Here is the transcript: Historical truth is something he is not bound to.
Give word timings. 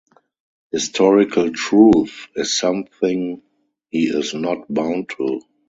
Historical 0.71 1.51
truth 1.51 2.25
is 2.35 2.57
something 2.57 3.43
he 3.91 4.05
is 4.07 4.33
not 4.33 4.65
bound 4.67 5.09
to. 5.09 5.39